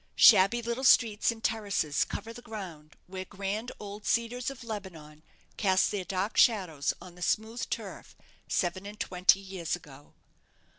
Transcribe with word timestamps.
Shabby 0.15 0.63
little 0.63 0.83
streets 0.83 1.29
and 1.29 1.43
terraces 1.43 2.05
cover 2.05 2.33
the 2.33 2.41
ground 2.41 2.95
where 3.05 3.23
grand 3.23 3.71
old 3.79 4.03
cedars 4.03 4.49
of 4.49 4.63
Lebanon 4.63 5.21
cast 5.57 5.91
their 5.91 6.05
dark 6.05 6.37
shadows 6.37 6.91
on 6.99 7.13
the 7.13 7.21
smooth 7.21 7.69
turf 7.69 8.15
seven 8.47 8.87
and 8.87 8.99
twenty 8.99 9.39
years 9.39 9.75
ago. 9.75 10.15